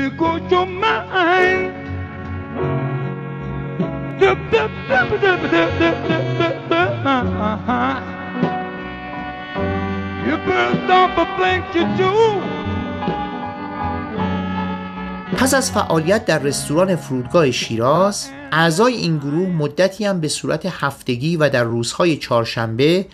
[10.45, 12.41] burned off a blanket too.
[15.37, 21.37] پس از فعالیت در رستوران فرودگاه شیراز اعضای این گروه مدتی هم به صورت هفتگی
[21.37, 23.05] و در روزهای چهارشنبه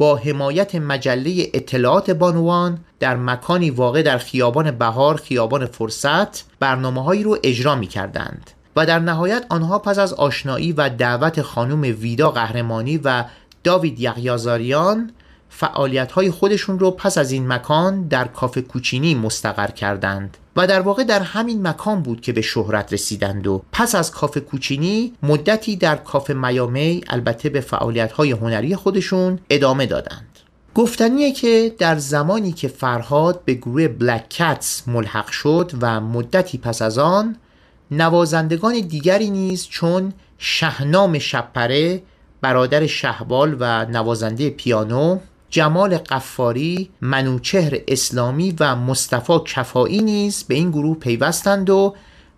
[0.00, 7.22] با حمایت مجله اطلاعات بانوان در مکانی واقع در خیابان بهار خیابان فرصت برنامه هایی
[7.22, 12.30] رو اجرا می کردند و در نهایت آنها پس از آشنایی و دعوت خانم ویدا
[12.30, 13.24] قهرمانی و
[13.64, 15.10] داوید یغیازاریان
[15.50, 20.80] فعالیت های خودشون رو پس از این مکان در کافه کوچینی مستقر کردند و در
[20.80, 25.76] واقع در همین مکان بود که به شهرت رسیدند و پس از کافه کوچینی مدتی
[25.76, 30.26] در کافه میامی البته به فعالیت های هنری خودشون ادامه دادند.
[30.74, 36.82] گفتنیه که در زمانی که فرهاد به گروه بلک کتس ملحق شد و مدتی پس
[36.82, 37.36] از آن
[37.90, 42.02] نوازندگان دیگری نیز چون شهنام شپره
[42.40, 45.18] برادر شهبال و نوازنده پیانو
[45.50, 51.94] جمال قفاری، منوچهر اسلامی و مصطفی کفایی نیز به این گروه پیوستند و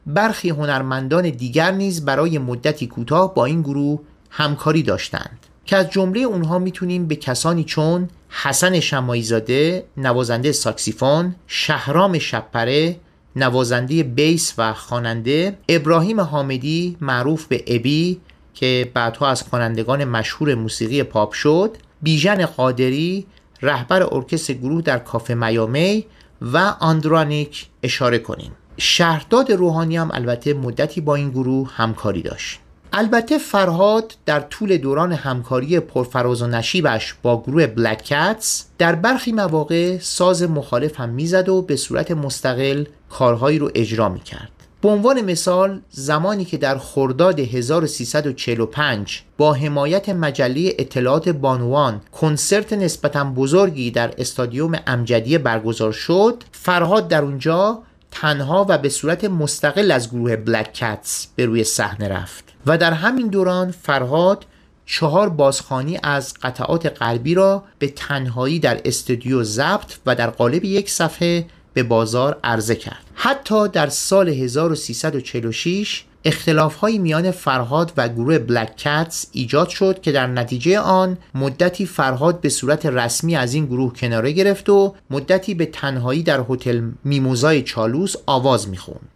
[0.07, 5.39] برخی هنرمندان دیگر نیز برای مدتی کوتاه با این گروه همکاری داشتند.
[5.65, 12.97] که از جمله اونها می‌تونیم به کسانی چون حسن شمایزاده نوازنده ساکسیفون، شهرام شپره
[13.37, 18.21] نوازنده بیس و خواننده، ابراهیم حامدی معروف به ابی
[18.55, 23.27] که بعدها از خوانندگان مشهور موسیقی پاپ شد بیژن قادری
[23.63, 26.07] رهبر ارکستر گروه در کافه میامی
[26.43, 28.53] و آندرانیک اشاره کنیم.
[28.77, 32.59] شهرداد روحانی هم البته مدتی با این گروه همکاری داشت.
[32.93, 39.33] البته فرهاد در طول دوران همکاری پرفراز و نشیبش با گروه بلک کتس در برخی
[39.33, 44.62] مواقع ساز مخالف هم می‌زد و به صورت مستقل کارهایی رو اجرا می‌کرد.
[44.83, 53.25] به عنوان مثال زمانی که در خرداد 1345 با حمایت مجله اطلاعات بانوان کنسرت نسبتا
[53.25, 60.11] بزرگی در استادیوم امجدیه برگزار شد فرهاد در اونجا تنها و به صورت مستقل از
[60.11, 62.45] گروه بلک کتس به روی صحنه رفت.
[62.67, 64.47] و در همین دوران فرهاد
[64.87, 70.91] چهار بازخانی از قطعات قلبی را به تنهایی در استودیو ضبط و در قالب یک
[70.91, 73.05] صفحه به بازار عرضه کرد.
[73.15, 80.13] حتی در سال 1346 اختلاف های میان فرهاد و گروه بلک کتس ایجاد شد که
[80.13, 85.55] در نتیجه آن مدتی فرهاد به صورت رسمی از این گروه کناره گرفت و مدتی
[85.55, 89.09] به تنهایی در هتل میموزای چالوس آواز می‌خوند.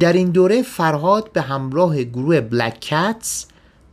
[0.00, 3.46] در این دوره فرهاد به همراه گروه بلک کتس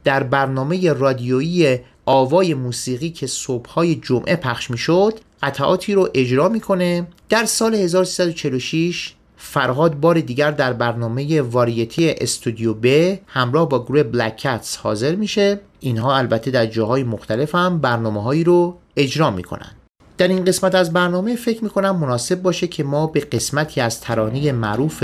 [0.03, 7.45] در برنامه رادیویی آوای موسیقی که صبحهای جمعه پخش می‌شد قطعاتی رو اجرا می‌کنه در
[7.45, 12.85] سال 1346 فرهاد بار دیگر در برنامه واریتی استودیو ب
[13.27, 15.59] همراه با گروه بلک کتس حاضر میشه.
[15.79, 19.71] اینها البته در جاهای مختلف هم برنامه هایی رو اجرا می‌کنن.
[20.17, 24.51] در این قسمت از برنامه فکر می‌کنم مناسب باشه که ما به قسمتی از ترانه
[24.51, 25.03] معروف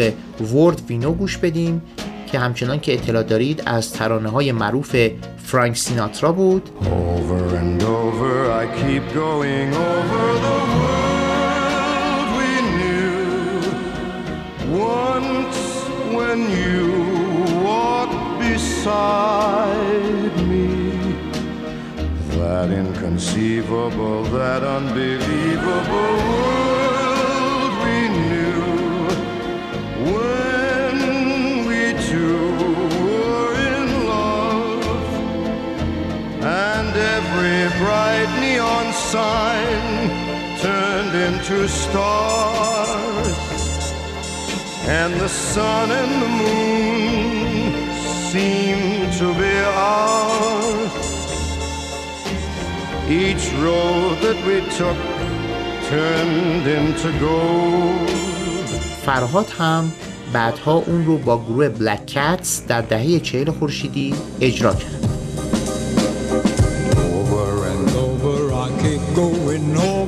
[0.53, 1.81] ورد وینو گوش بدیم
[2.31, 4.95] که همچنان که اطلاع دارید از ترانه های معروف
[5.38, 6.69] فرانک سیناترا بود.
[6.81, 10.61] Over and over I keep going over the
[16.32, 16.88] when you
[17.62, 20.67] walked beside me?
[22.39, 28.63] That inconceivable, that unbelievable world we knew.
[30.15, 30.98] When
[31.70, 32.39] we two
[33.06, 35.08] were in love
[36.72, 39.84] and every bright neon sign
[40.63, 42.90] turned into stars,
[44.99, 47.71] and the sun and the moon
[48.32, 49.56] seemed to be
[49.93, 50.93] ours.
[53.21, 54.99] Each road that we took
[55.89, 58.10] turned into gold.
[59.06, 59.91] فرهاد هم
[60.34, 65.01] بعدها اون رو با گروه بلک کتس در دهه چهل خورشیدی اجرا کرد
[66.91, 70.01] Over and over I keep going over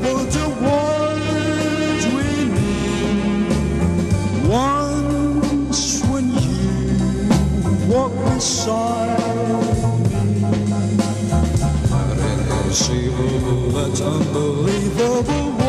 [8.44, 10.44] inside me.
[11.94, 15.63] An invisible, that's unbelievable.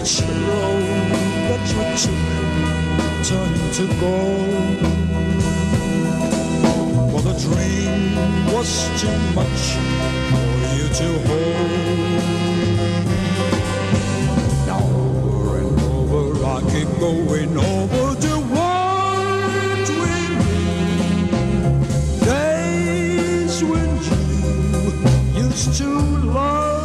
[0.00, 0.16] Each
[0.48, 1.10] road
[1.48, 2.22] that you took
[3.28, 4.80] turned to gold.
[7.10, 8.02] For the dream
[8.54, 9.62] was too much
[10.30, 12.26] for you to hold.
[14.68, 20.76] Now over and over I keep going over the words we knew.
[22.30, 24.20] Days when you
[25.44, 25.88] used to
[26.36, 26.76] love.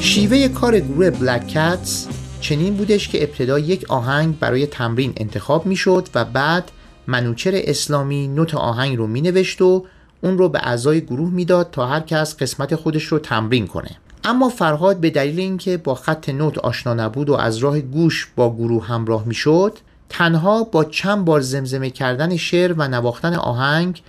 [0.00, 2.06] شیوه کار گروه بلک کتس
[2.51, 6.71] چنین بودش که ابتدا یک آهنگ برای تمرین انتخاب می‌شد و بعد
[7.07, 9.85] منوچر اسلامی نوت آهنگ رو مینوشت و
[10.21, 13.89] اون رو به اعضای گروه می‌داد تا هر کس قسمت خودش رو تمرین کنه.
[14.23, 18.55] اما فرهاد به دلیل اینکه با خط نوت آشنا نبود و از راه گوش با
[18.55, 19.77] گروه همراه می‌شد
[20.09, 24.01] تنها با چند بار زمزمه کردن شعر و نواختن آهنگ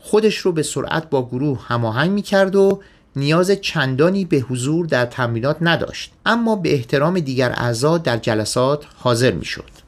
[0.00, 2.80] خودش رو به سرعت با گروه هماهنگ می‌کرد و
[3.16, 9.30] نیاز چندانی به حضور در تمرینات نداشت اما به احترام دیگر اعضا در جلسات حاضر
[9.32, 9.86] می‌شد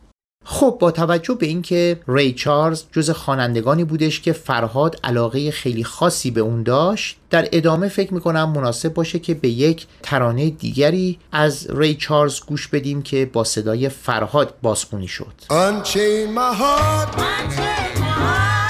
[0.50, 6.30] خب با توجه به اینکه ری چارلز جز خوانندگانی بودش که فرهاد علاقه خیلی خاصی
[6.30, 11.66] به اون داشت در ادامه فکر می‌کنم مناسب باشه که به یک ترانه دیگری از
[11.70, 17.10] ری چارلز گوش بدیم که با صدای فرهاد بازخونی شد Unchain my heart.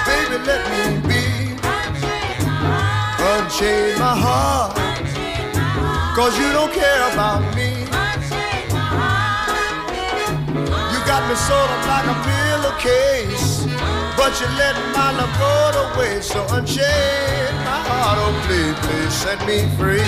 [0.07, 0.78] Baby, let me be.
[3.59, 4.73] Unchain my heart.
[6.15, 7.71] Cause you don't care about me.
[10.91, 13.67] You got me sort of like a pillowcase.
[14.15, 16.31] But you let my love go to waste.
[16.31, 18.17] So unchain my heart.
[18.23, 20.07] Oh, please, please set me free.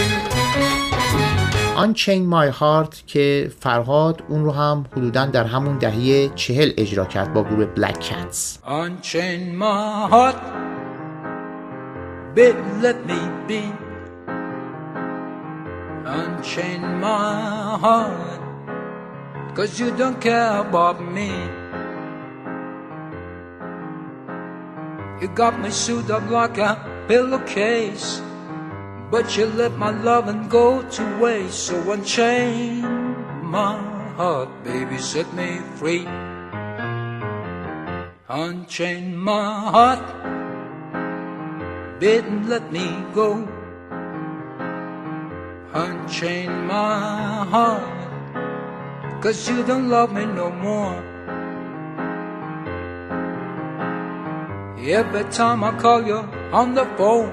[1.75, 7.33] Unchain My Heart که فرهاد اون رو هم حدودا در همون دهه چهل اجرا کرد
[7.33, 10.35] با گروه Black Cats Unchain my heart,
[12.33, 13.73] baby, let me be.
[16.05, 18.41] Unchain my heart,
[19.55, 21.29] cause you don't care about me.
[25.21, 28.21] You got me sewed up like a pillowcase,
[29.11, 31.67] but you let my loving go to waste.
[31.67, 32.81] So unchain
[33.43, 33.77] my
[34.17, 36.07] heart, baby, set me free.
[38.27, 40.01] Unchain my heart,
[42.01, 43.47] bid and let me go.
[45.71, 50.97] Unchain my heart, cause you don't love me no more.
[54.83, 56.17] Every time I call you
[56.51, 57.31] on the phone,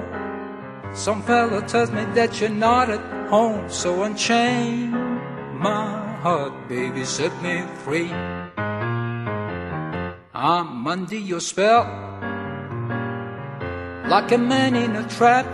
[0.93, 3.67] some fella tells me that you're not at home.
[3.69, 4.91] So unchain
[5.57, 8.11] my heart, baby, set me free.
[10.31, 11.85] I'm under your spell,
[14.09, 15.45] like a man in a trap.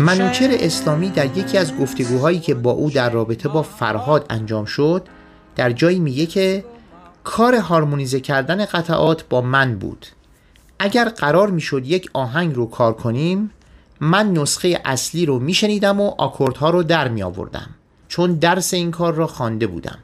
[0.00, 0.48] منوچر.
[0.50, 5.08] اسلامی در یکی از گفتگوهایی که با او در رابطه با فرهاد انجام شد
[5.56, 6.64] در جایی میگه که
[7.24, 10.06] کار هارمونیزه کردن قطعات با من بود
[10.78, 13.50] اگر قرار می‌شد یک آهنگ رو کار کنیم
[14.00, 17.70] من نسخه اصلی رو میشنیدم و آکوردها رو در می آوردم
[18.08, 19.98] چون درس این کار را خوانده بودم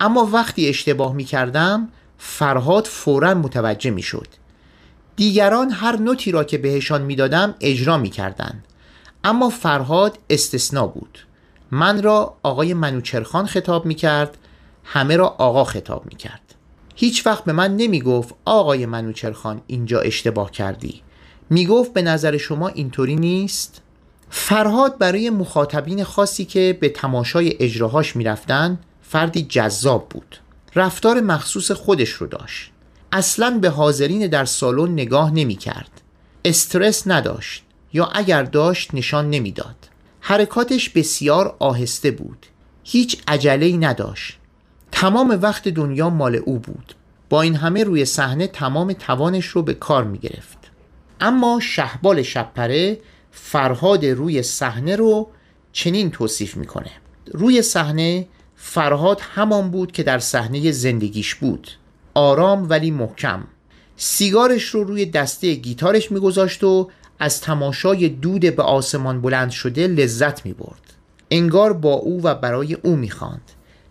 [0.00, 1.88] اما وقتی اشتباه می کردم
[2.18, 4.26] فرهاد فورا متوجه می شد
[5.16, 8.64] دیگران هر نوتی را که بهشان می‌دادم اجرا می کردن.
[9.24, 11.18] اما فرهاد استثنا بود.
[11.70, 14.38] من را آقای منوچرخان خطاب می کرد
[14.84, 16.40] همه را آقا خطاب می کرد
[16.94, 21.02] هیچ وقت به من نمی گفت آقای منوچرخان اینجا اشتباه کردی.
[21.50, 23.82] می گفت به نظر شما اینطوری نیست؟
[24.30, 28.78] فرهاد برای مخاطبین خاصی که به تماشای اجراهاش می رفتن
[29.08, 30.36] فردی جذاب بود.
[30.74, 32.70] رفتار مخصوص خودش رو داشت.
[33.12, 35.90] اصلا به حاضرین در سالن نگاه نمی کرد.
[36.44, 39.76] استرس نداشت یا اگر داشت نشان نمی‌داد.
[40.20, 42.46] حرکاتش بسیار آهسته بود.
[42.84, 44.38] هیچ عجله نداشت.
[44.92, 46.94] تمام وقت دنیا مال او بود.
[47.28, 50.58] با این همه روی صحنه تمام توانش رو به کار می گرفت.
[51.20, 52.98] اما شهبال شبپره
[53.30, 55.28] فرهاد روی صحنه رو
[55.72, 56.90] چنین توصیف می‌کنه.
[57.32, 58.26] روی صحنه
[58.56, 61.70] فرهاد همان بود که در صحنه زندگیش بود.
[62.14, 63.44] آرام ولی محکم.
[63.96, 70.46] سیگارش رو روی دسته گیتارش میگذاشت و از تماشای دود به آسمان بلند شده لذت
[70.46, 70.94] می‌برد.
[71.30, 73.42] انگار با او و برای او می‌خواند.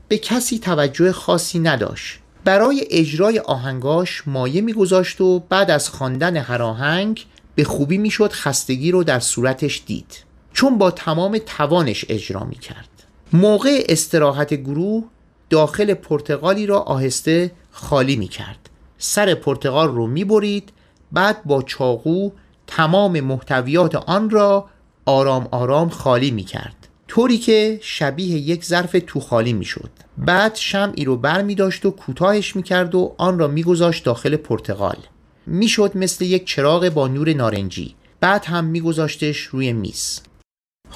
[0.07, 2.20] به کسی توجه خاصی نداشت.
[2.43, 8.91] برای اجرای آهنگاش مایه میگذاشت و بعد از خواندن هر آهنگ به خوبی می‌شد خستگی
[8.91, 10.24] رو در صورتش دید.
[10.53, 12.89] چون با تمام توانش اجرا می‌کرد.
[13.34, 15.03] موقع استراحت گروه
[15.49, 20.69] داخل پرتغالی را آهسته خالی می‌کرد سر پرتغال رو می‌برید
[21.11, 22.30] بعد با چاقو
[22.67, 24.65] تمام محتویات آن را
[25.05, 31.17] آرام آرام خالی می‌کرد طوری که شبیه یک ظرف تو خالی می‌شد بعد شمعی رو
[31.17, 34.97] بر می داشت و کوتاهش می‌کرد و آن را میگذاشت داخل پرتغال.
[35.45, 37.95] می‌شد مثل یک چراغ با نور نارنجی.
[38.19, 40.21] بعد هم میگذاشتش روی میز.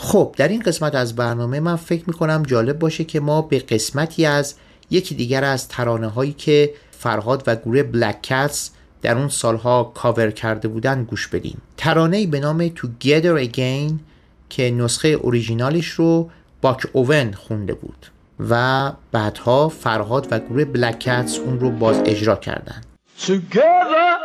[0.01, 4.25] خب در این قسمت از برنامه من فکر می‌کنم جالب باشه که ما به قسمتی
[4.25, 4.55] از
[4.89, 8.71] یکی دیگر از ترانه هایی که فرهاد و گروه بلک کتس
[9.01, 13.93] در اون سالها کاور کرده بودن گوش بدیم ترانه به نام Together Again
[14.49, 16.29] که نسخه اوریژینالش رو
[16.61, 18.05] باک اوون خونده بود
[18.49, 22.81] و بعدها فرهاد و گروه بلک کتس اون رو باز اجرا کردن
[23.19, 24.15] together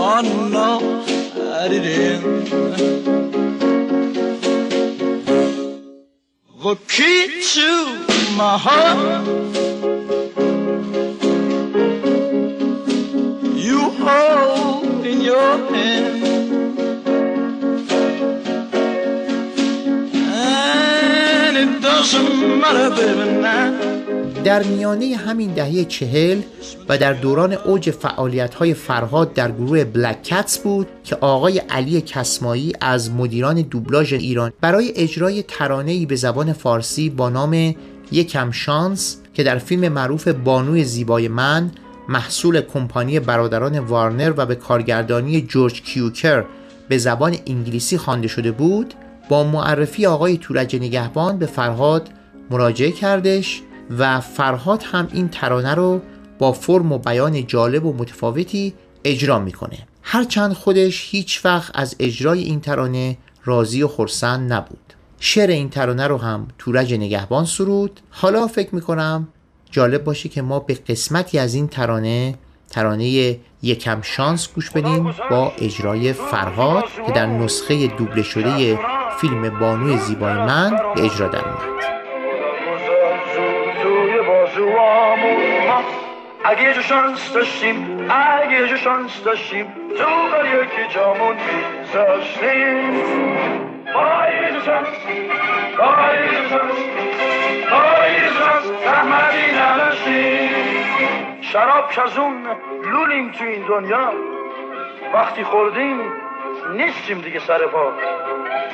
[0.00, 0.20] Oh
[0.54, 0.70] no,
[1.60, 2.50] I didn't.
[6.62, 7.70] The key to
[8.36, 9.87] my heart.
[24.44, 26.40] در میانه همین دهه چهل
[26.88, 32.72] و در دوران اوج فعالیت فرهاد در گروه بلک کتس بود که آقای علی کسمایی
[32.80, 37.74] از مدیران دوبلاژ ایران برای اجرای ترانه‌ای به زبان فارسی با نام
[38.12, 41.70] یکم شانس که در فیلم معروف بانوی زیبای من
[42.08, 46.44] محصول کمپانی برادران وارنر و به کارگردانی جورج کیوکر
[46.88, 48.94] به زبان انگلیسی خوانده شده بود
[49.28, 52.08] با معرفی آقای تورج نگهبان به فرهاد
[52.50, 53.62] مراجعه کردش
[53.98, 56.00] و فرهاد هم این ترانه رو
[56.38, 58.74] با فرم و بیان جالب و متفاوتی
[59.04, 59.78] اجرا می‌کنه.
[60.02, 64.94] هرچند خودش هیچ وقت از اجرای این ترانه راضی و خرسند نبود.
[65.20, 68.00] شعر این ترانه رو هم تورج نگهبان سرود.
[68.10, 69.28] حالا فکر می‌کنم
[69.70, 72.34] جالب باشه که ما به قسمتی از این ترانه
[72.70, 78.78] ترانه یکم شانس گوش بدیم با اجرای فرهاد که در نسخه دوبله شده
[79.20, 81.78] فیلم بانوی زیبای من به اجرا در اومد
[86.44, 89.66] اگه یه جو شانس داشتیم اگه یه جو شانس داشتیم
[89.98, 91.36] تو بر یکی جامون
[91.80, 92.92] میذاشتیم.
[93.94, 94.88] با یه جو شانس
[95.78, 96.76] با یه جو شانس
[97.70, 98.64] با یه جو شانس
[101.40, 102.46] شراب کزون
[102.92, 104.12] لولیم تو این دنیا
[105.14, 106.00] وقتی خوردیم
[106.72, 107.92] نیستیم دیگه سر پا.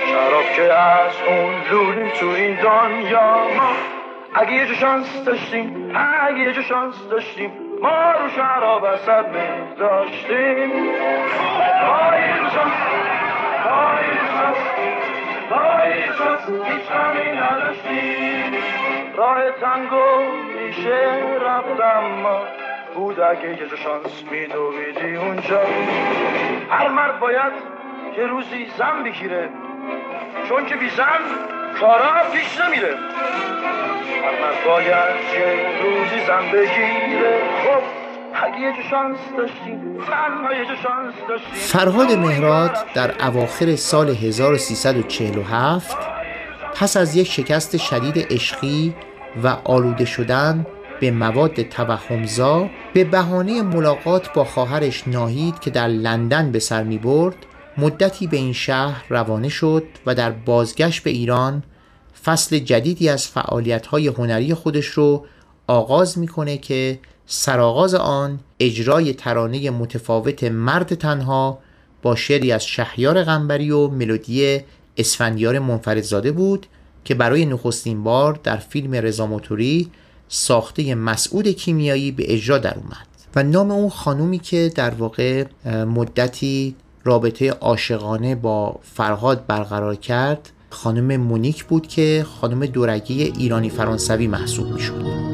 [0.07, 3.73] شراب که از اون لولیم تو این دنیا ما
[4.35, 10.71] اگه یه شانس داشتیم اگه یه شانس داشتیم ما رو شراب اصد می داشتیم.
[19.17, 20.23] راه تنگو
[20.57, 22.41] میشه رفتم ما
[22.95, 25.61] بود اگه یه شانس میدویدی اونجا.
[26.71, 27.53] هر مرد باید
[28.19, 29.49] یه روزی زن بگیره
[30.49, 31.21] چون که بی زن
[31.81, 32.95] کارا پیش نمیره.
[34.41, 37.41] مرد باید یه روزی زن بگیره.
[37.65, 38.05] خب
[41.55, 45.97] فرهاد مهراد در اواخر سال 1347
[46.75, 48.95] پس از یک شکست شدید عشقی
[49.45, 50.67] و آلوده شدن
[51.01, 56.99] به مواد توهمزا به بهانه ملاقات با خواهرش ناهید که در لندن به سر می
[56.99, 57.37] برد
[57.79, 61.63] مدتی به این شهر روانه شد و در بازگشت به ایران
[62.25, 65.27] فصل جدیدی از فعالیت‌های هنری خودش رو
[65.67, 71.59] آغاز می‌کنه که سرآغاز آن اجرای ترانه متفاوت مرد تنها
[72.03, 74.61] با شعری از شهیار غنبری و ملودی
[74.97, 76.67] اسفندیار منفردزاده بود
[77.05, 79.91] که برای نخستین بار در فیلم رضا موتوری
[80.29, 83.07] ساخته مسعود کیمیایی به اجرا در اومد.
[83.37, 86.75] و نام اون خانومی که در واقع مدتی
[87.05, 94.73] رابطه عاشقانه با فرهاد برقرار کرد خانم مونیک بود که خانم دورگی ایرانی فرانسوی محسوب
[94.73, 95.34] می شود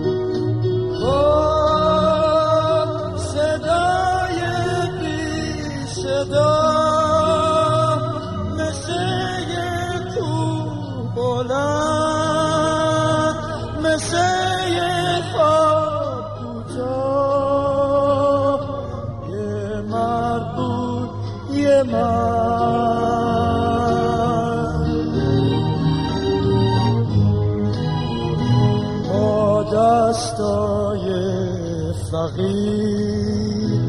[32.10, 33.80] فقیر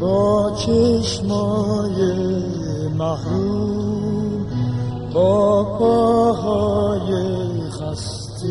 [0.00, 1.98] با چشمای
[2.98, 4.46] محروم
[5.14, 7.10] با پاهای
[7.70, 8.46] خسته.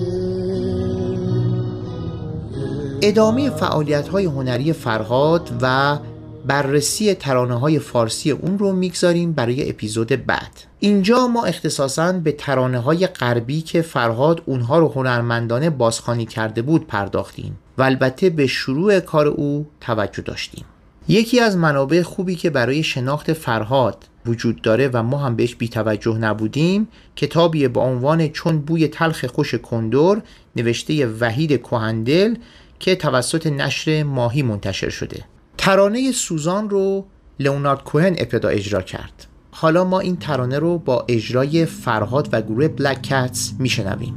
[3.01, 5.97] ادامه فعالیت های هنری فرهاد و
[6.45, 10.51] بررسی ترانه های فارسی اون رو می‌گذاریم برای اپیزود بعد.
[10.79, 16.87] اینجا ما اختصاصا به ترانه های غربی که فرهاد اونها رو هنرمندانه بازخوانی کرده بود
[16.87, 17.57] پرداختیم.
[17.77, 20.65] و البته به شروع کار او توجه داشتیم.
[21.07, 26.17] یکی از منابع خوبی که برای شناخت فرهاد وجود داره و ما هم بهش بیتوجه
[26.17, 30.21] نبودیم کتابی با عنوان چون بوی تلخ خوش کندور
[30.55, 32.35] نوشته وحید کهندل
[32.79, 35.23] که توسط نشر ماهی منتشر شده.
[35.57, 37.05] ترانه سوزان رو
[37.39, 39.27] لئونارد کوهن ابتدا اجرا کرد.
[39.51, 44.15] حالا ما این ترانه رو با اجرای فرهاد و گروه بلک کتس میشنویم.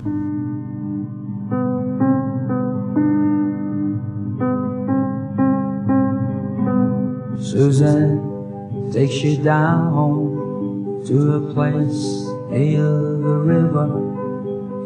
[7.50, 13.88] Susan takes you down to a place near the river.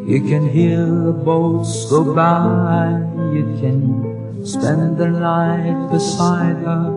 [0.07, 2.87] You can hear the boats go by.
[3.35, 6.87] You can spend the night beside her,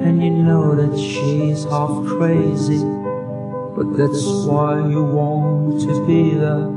[0.00, 2.80] and you know that she's half crazy.
[3.76, 6.72] But that's why you want to be there.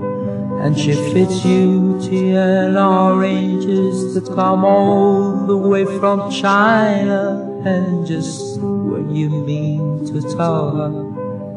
[0.66, 8.61] And she fits you to arranges that come all the way from China And just
[8.61, 10.91] when you mean to tell her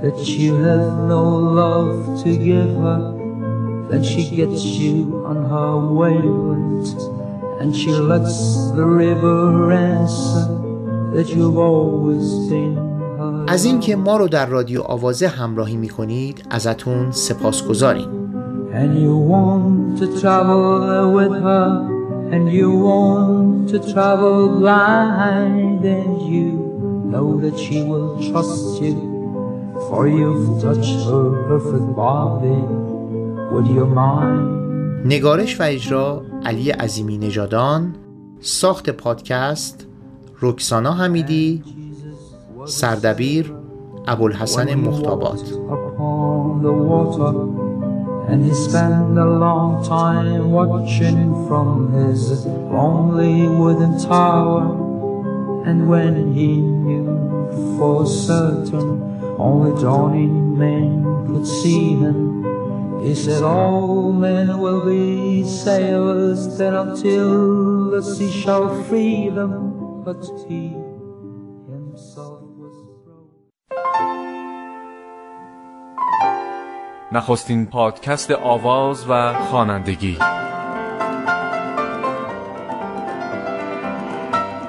[0.04, 1.24] that you have no
[1.62, 3.02] love to give her,
[3.90, 7.02] then she gets you on her wavelength.
[7.60, 10.46] And she lets the river answer
[11.16, 12.76] that you've always been
[13.18, 13.46] her.
[13.48, 18.26] از اینکه ما رو در رادیو آوازه همراهی می کنید ازتون سپاس گذاریم
[22.35, 26.49] And you want to travel blind, and you
[27.13, 28.97] know that she will trust you,
[29.87, 32.61] for you've touched her perfect body
[33.53, 34.61] with your mind.
[35.05, 37.95] نگارش و اجرا علی عظیمی نژادان
[38.41, 39.87] ساخت پادکست
[40.43, 41.63] رکسانا حمیدی
[42.65, 43.53] سردبیر
[44.07, 45.43] ابوالحسن مختابات
[48.31, 54.63] and he spent a long time watching from his lonely wooden tower.
[55.67, 59.03] And when he knew for certain
[59.39, 62.31] only drowning men could see him
[63.03, 70.03] he said all men will be sailors then until the sea shall free them.
[70.05, 70.77] But he
[77.13, 80.19] نخستین پادکست آواز و خوانندگی.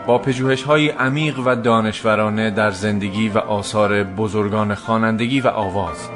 [0.07, 6.09] با پژوهش های عمیق و دانشورانه در زندگی و آثار بزرگان خوانندگی و آواز.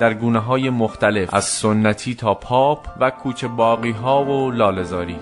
[0.00, 5.16] در گونه های مختلف از سنتی تا پاپ و کوچه باغی ها و لالزاری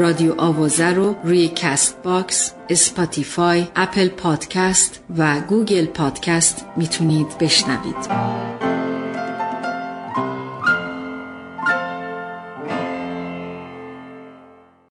[0.00, 7.96] رادیو آوازه رو روی Castbox، Spotify، Apple Podcast و Google Podcast می‌تونید بشنوید.